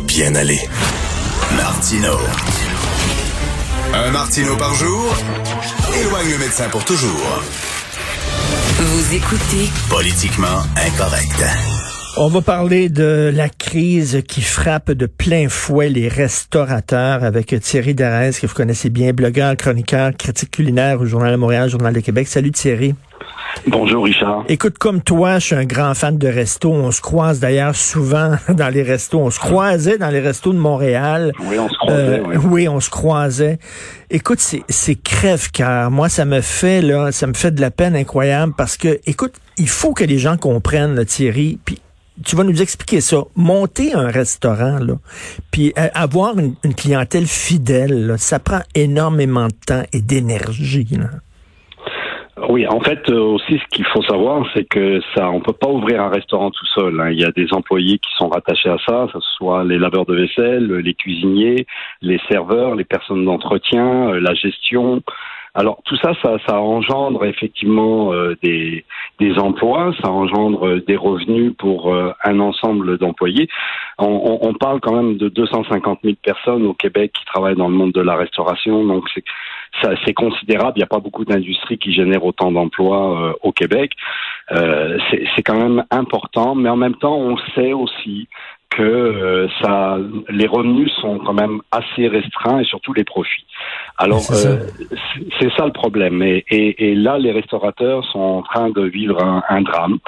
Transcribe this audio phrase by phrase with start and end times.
[0.00, 0.60] bien aller.
[1.56, 2.18] Martino.
[3.94, 5.14] Un Martino par jour
[6.00, 7.40] éloigne le médecin pour toujours.
[8.78, 11.75] Vous écoutez Politiquement incorrect.
[12.18, 17.94] On va parler de la crise qui frappe de plein fouet les restaurateurs avec Thierry
[17.94, 22.00] Darès, que vous connaissez bien, blogueur, chroniqueur, critique culinaire au Journal de Montréal, Journal de
[22.00, 22.26] Québec.
[22.26, 22.94] Salut Thierry.
[23.66, 24.44] Bonjour Richard.
[24.48, 26.72] Écoute, comme toi, je suis un grand fan de resto.
[26.72, 29.20] On se croise d'ailleurs souvent dans les restos.
[29.20, 31.32] On se croisait dans les restos de Montréal.
[31.44, 32.20] Oui, on se croisait.
[32.20, 32.66] Euh, oui.
[32.66, 33.58] on se croisait.
[34.08, 35.90] Écoute, c'est crève-cœur.
[35.90, 39.34] Moi, ça me fait là, ça me fait de la peine incroyable parce que, écoute,
[39.58, 41.58] il faut que les gens comprennent, là, Thierry.
[41.62, 41.78] Puis
[42.24, 43.18] tu vas nous expliquer ça.
[43.36, 44.78] Monter un restaurant,
[45.50, 50.86] puis euh, avoir une, clientèle fidèle, ça prend énormément de temps et d'énergie.
[52.48, 55.68] Oui, en fait euh, aussi ce qu'il faut savoir, c'est que ça, on peut pas
[55.68, 57.00] ouvrir un restaurant tout seul.
[57.00, 57.10] Hein.
[57.10, 60.04] Il y a des employés qui sont rattachés à ça, que ce soit les laveurs
[60.04, 61.66] de vaisselle, les cuisiniers,
[62.02, 65.02] les serveurs, les personnes d'entretien, euh, la gestion.
[65.56, 68.84] Alors tout ça, ça, ça engendre effectivement euh, des,
[69.18, 73.48] des emplois, ça engendre des revenus pour un ensemble d'employés.
[73.98, 77.74] On, on, parle quand même de 250 000 personnes au Québec qui travaillent dans le
[77.74, 79.24] monde de la restauration, donc c'est
[80.04, 80.72] c'est considérable.
[80.76, 83.92] Il n'y a pas beaucoup d'industries qui génèrent autant d'emplois euh, au Québec.
[84.52, 88.28] Euh, c'est quand même important, mais en même temps, on sait aussi
[88.76, 89.96] que euh, ça,
[90.28, 93.46] les revenus sont quand même assez restreints et surtout les profits.
[93.96, 95.64] Alors c'est ça.
[95.64, 96.22] le problème.
[96.22, 99.98] Et, et, là, les restaurateurs sont en train de vivre un, un drame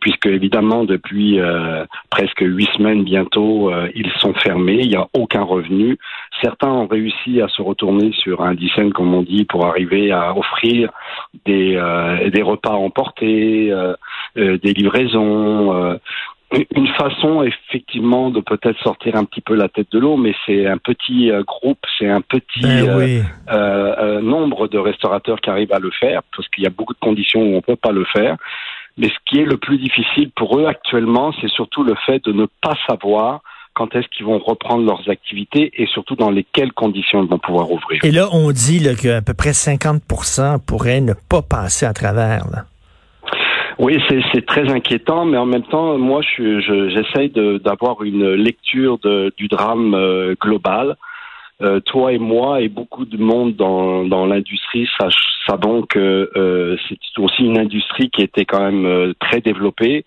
[0.00, 5.08] puisque évidemment depuis euh, presque huit semaines bientôt, euh, ils sont fermés, il n'y a
[5.14, 5.98] aucun revenu.
[6.42, 10.36] Certains ont réussi à se retourner sur un dizaine, comme on dit, pour arriver à
[10.36, 10.90] offrir
[11.44, 13.72] des, euh, des repas emportés,
[14.36, 15.98] des livraisons.
[16.52, 20.66] Une façon effectivement de peut-être sortir un petit peu la tête de l'eau, mais c'est
[20.66, 26.22] un petit groupe, c'est un petit ben nombre de restaurateurs qui arrivent à le faire,
[26.36, 28.36] parce qu'il y a beaucoup de conditions où on ne peut pas le faire.
[28.96, 32.32] Mais ce qui est le plus difficile pour eux actuellement, c'est surtout le fait de
[32.32, 33.40] ne pas savoir
[33.74, 37.70] quand est-ce qu'ils vont reprendre leurs activités et surtout dans lesquelles conditions ils vont pouvoir
[37.70, 38.02] ouvrir.
[38.04, 40.02] Et là, on dit qu'à peu près 50
[40.66, 42.46] pourraient ne pas passer à travers.
[43.78, 49.32] Oui, c'est très inquiétant, mais en même temps, moi, j'essaye je, d'avoir une lecture de,
[49.36, 50.96] du drame euh, global.
[51.62, 54.86] Euh, toi et moi et beaucoup de monde dans, dans l'industrie
[55.46, 60.04] savons que euh, c'est aussi une industrie qui était quand même euh, très développée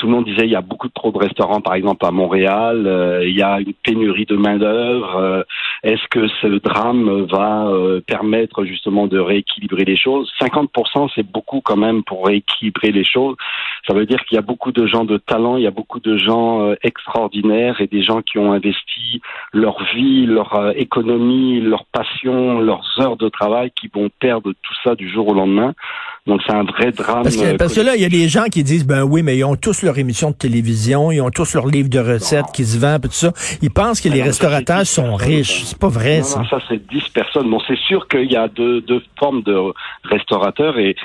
[0.00, 2.86] tout le monde disait il y a beaucoup trop de restaurants, par exemple à Montréal,
[2.86, 5.16] euh, il y a une pénurie de main d'œuvre.
[5.16, 5.42] Euh,
[5.82, 10.32] est-ce que ce drame va euh, permettre justement de rééquilibrer les choses?
[10.40, 13.36] 50%, c'est beaucoup quand même pour rééquilibrer les choses.
[13.86, 16.00] Ça veut dire qu'il y a beaucoup de gens de talent, il y a beaucoup
[16.00, 19.20] de gens extraordinaires et des gens qui ont investi
[19.52, 24.94] leur vie, leur économie, leur passion, leurs heures de travail, qui vont perdre tout ça
[24.94, 25.74] du jour au lendemain.
[26.26, 27.22] Donc c'est un vrai drame.
[27.22, 29.36] Parce que, parce que là, il y a des gens qui disent ben oui, mais
[29.38, 32.64] ils ont tous leur émission de télévision, ils ont tous leur livre de recettes qui
[32.64, 33.32] se vendent, tout ça.
[33.62, 35.64] Ils pensent que les restaurateurs sont riches.
[35.64, 36.42] C'est pas vrai, ça.
[36.50, 37.50] Ça, c'est 10 personnes.
[37.50, 39.56] Bon, c'est sûr qu'il y a deux, deux formes de
[40.04, 40.96] restaurateurs et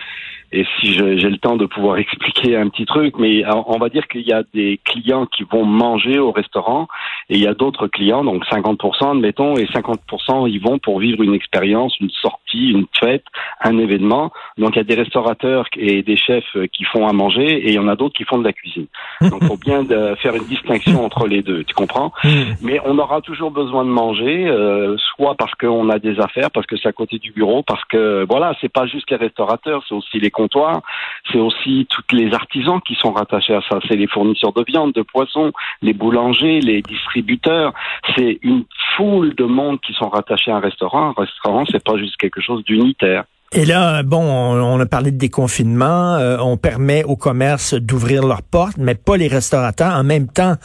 [0.51, 4.07] et si j'ai le temps de pouvoir expliquer un petit truc, mais on va dire
[4.07, 6.87] qu'il y a des clients qui vont manger au restaurant
[7.29, 11.23] et il y a d'autres clients, donc 50%, admettons, et 50% ils vont pour vivre
[11.23, 13.25] une expérience, une sortie, une fête,
[13.61, 14.31] un événement.
[14.57, 17.73] Donc il y a des restaurateurs et des chefs qui font à manger et il
[17.73, 18.87] y en a d'autres qui font de la cuisine.
[19.21, 22.11] Donc il faut bien de faire une distinction entre les deux, tu comprends?
[22.61, 26.67] Mais on aura toujours besoin de manger, euh, soit parce qu'on a des affaires, parce
[26.67, 29.95] que c'est à côté du bureau, parce que voilà, c'est pas juste les restaurateurs, c'est
[29.95, 30.81] aussi les comptoirs,
[31.31, 34.93] c'est aussi tous les artisans qui sont rattachés à ça, c'est les fournisseurs de viande,
[34.93, 37.14] de poisson, les boulangers, les distributeurs,
[38.15, 38.65] c'est une
[38.95, 41.09] foule de monde qui sont rattachés à un restaurant.
[41.09, 43.25] Un restaurant, c'est pas juste quelque chose d'unitaire.
[43.57, 48.41] Et là, bon, on, a parlé de déconfinement, euh, on permet aux commerces d'ouvrir leurs
[48.41, 49.93] portes, mais pas les restaurateurs.
[49.93, 50.57] En même temps,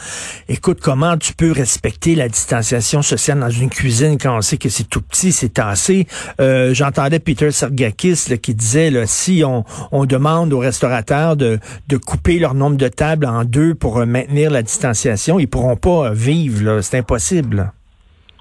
[0.48, 4.68] écoute, comment tu peux respecter la distanciation sociale dans une cuisine quand on sait que
[4.68, 6.08] c'est tout petit, c'est tassé?
[6.40, 9.64] Euh, j'entendais Peter Sergakis qui disait, si on,
[10.04, 14.62] demande aux restaurateurs de, de couper leur nombre de tables en deux pour maintenir la
[14.62, 17.70] distanciation, ils pourront pas vivre, c'est impossible.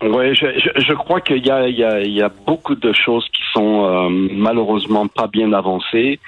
[0.02, 2.76] Oui, je, je, je, crois qu'il y a, il y, a, il y a beaucoup
[2.76, 6.20] de choses qui sont euh, malheureusement pas bien avancées.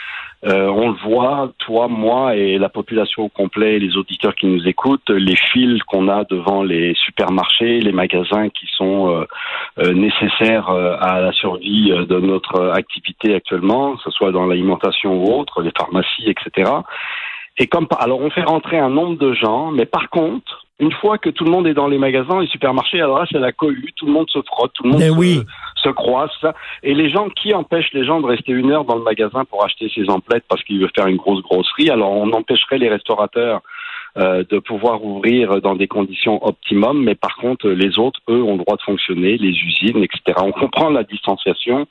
[0.44, 4.68] Euh, on le voit, toi, moi et la population au complet, les auditeurs qui nous
[4.68, 9.26] écoutent, les fils qu'on a devant les supermarchés, les magasins qui sont euh,
[9.78, 15.14] euh nécessaires euh, à la survie de notre activité actuellement, que ce soit dans l'alimentation
[15.14, 16.72] ou autre, les pharmacies, etc.
[17.58, 21.20] Et comme alors on fait rentrer un nombre de gens, mais par contre, Une fois
[21.20, 23.94] que tout le monde est dans les magasins, les supermarchés, alors là, c'est la cohue,
[23.96, 25.44] tout le monde se frotte, tout le monde se, oui.
[25.76, 26.56] se croise, ça.
[26.82, 29.64] Et les gens, qui empêchent les gens de rester une heure dans le magasin pour
[29.64, 33.62] acheter ses emplettes parce qu'ils veulent faire une grosse grosserie Alors, on empêcherait les restaurateurs
[34.18, 38.58] euh, de pouvoir ouvrir dans des conditions optimum, mais par contre, les autres, eux, ont
[38.58, 40.40] le droit de fonctionner, les usines, etc.
[40.40, 41.88] On comprend la distanciation.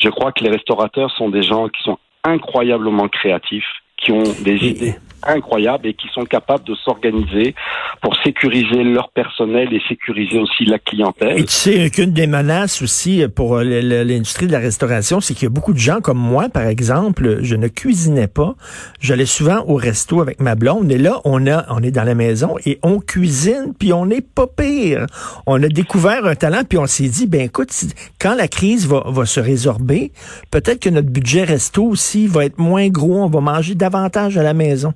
[0.00, 3.68] Je crois que les restaurateurs sont des gens qui sont incroyablement créatifs,
[3.98, 4.94] qui ont des idées
[5.26, 7.54] incroyables et qui sont capables de s'organiser
[8.02, 11.38] pour sécuriser leur personnel et sécuriser aussi la clientèle.
[11.38, 15.44] Et tu sais qu'une des menaces aussi pour euh, l'industrie de la restauration, c'est qu'il
[15.44, 18.54] y a beaucoup de gens comme moi, par exemple, je ne cuisinais pas.
[19.00, 22.14] J'allais souvent au resto avec ma blonde, et là, on a, on est dans la
[22.14, 25.06] maison et on cuisine, puis on n'est pas pire.
[25.46, 27.72] On a découvert un talent, puis on s'est dit, ben écoute,
[28.20, 30.12] quand la crise va, va se résorber,
[30.50, 34.42] peut-être que notre budget resto aussi va être moins gros, on va manger davantage à
[34.42, 34.92] la maison.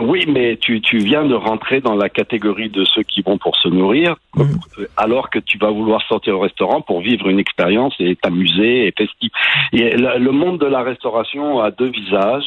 [0.00, 3.56] Oui, mais tu, tu viens de rentrer dans la catégorie de ceux qui vont pour
[3.56, 4.58] se nourrir, Mhm.
[4.96, 8.92] alors que tu vas vouloir sortir au restaurant pour vivre une expérience et t'amuser et
[8.96, 9.30] festif.
[9.72, 12.46] Et le, le monde de la restauration a deux visages.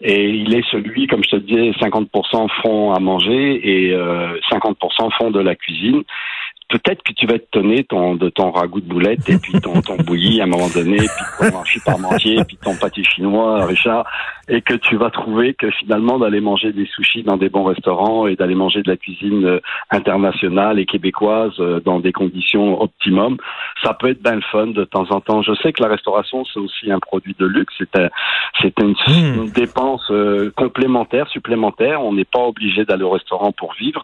[0.00, 5.10] Et il est celui, comme je te disais, 50% font à manger et euh, 50%
[5.16, 6.02] font de la cuisine.
[6.68, 9.80] Peut-être que tu vas te tonner ton, de ton ragoût de boulette et puis ton,
[9.82, 14.04] ton bouilli à un moment donné, puis ton hachis parmentier, puis ton pâté chinois, Richard,
[14.48, 18.26] et que tu vas trouver que finalement d'aller manger des sushis dans des bons restaurants
[18.26, 23.36] et d'aller manger de la cuisine euh, internationale et québécoise euh, dans des conditions optimum,
[23.82, 25.42] ça peut être bien le fun de temps en temps.
[25.42, 28.08] Je sais que la restauration c'est aussi un produit de luxe, c'est un-
[28.62, 29.34] c'est une, Mm.
[29.44, 32.02] une dépense euh, complémentaire, supplémentaire.
[32.02, 34.02] On n'est pas obligé d'aller au restaurant pour vivre,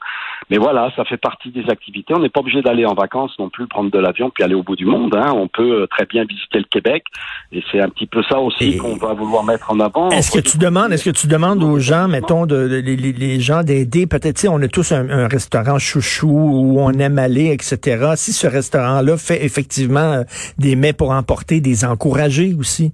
[0.51, 2.15] mais voilà, ça fait partie des activités.
[2.15, 4.63] On n'est pas obligé d'aller en vacances non plus, prendre de l'avion puis aller au
[4.63, 5.15] bout du monde.
[5.15, 5.33] Hein.
[5.35, 7.05] On peut euh, très bien visiter le Québec
[7.53, 10.11] et c'est un petit peu ça aussi qu'on va vouloir mettre en avant.
[10.11, 13.13] Est-ce que tu demandes, est-ce que tu demandes aux gens, mettons, de, de- les, les-
[13.13, 17.51] les gens d'aider, peut-être, on a tous un, un restaurant chouchou où on aime aller,
[17.53, 18.13] etc.
[18.17, 20.23] Si ce restaurant-là fait effectivement euh,
[20.59, 22.93] des mets pour emporter, des encourager aussi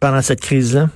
[0.00, 0.88] pendant cette crise-là?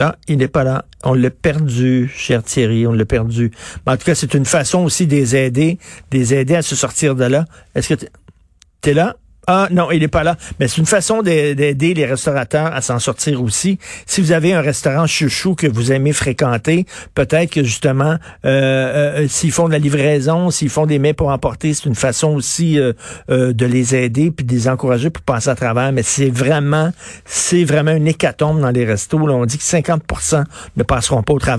[0.00, 0.84] Ah, il n'est pas là.
[1.02, 3.50] On l'a perdu, cher Thierry, on l'a perdu.
[3.86, 5.78] Mais en tout cas, c'est une façon aussi de les aider,
[6.12, 7.46] de les aider à se sortir de là.
[7.74, 8.10] Est-ce que t'es-
[8.80, 9.16] t'es là?
[9.50, 10.36] Ah non, il n'est pas là.
[10.60, 13.78] Mais c'est une façon d'a- d'aider les restaurateurs à s'en sortir aussi.
[14.04, 16.84] Si vous avez un restaurant chouchou que vous aimez fréquenter,
[17.14, 21.30] peut-être que justement, euh, euh, s'ils font de la livraison, s'ils font des mets pour
[21.30, 22.92] emporter, c'est une façon aussi euh,
[23.30, 25.92] euh, de les aider puis de les encourager pour passer à travers.
[25.92, 26.92] Mais c'est vraiment,
[27.24, 29.18] c'est vraiment une hécatombe dans les restos.
[29.18, 30.44] On dit que 50%
[30.76, 31.46] ne passeront pas au travail.